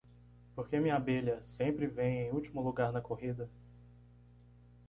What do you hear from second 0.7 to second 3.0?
minha abelha sempre vem em último lugar